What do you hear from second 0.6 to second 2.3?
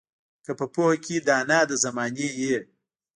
پوهه کې دانا د زمانې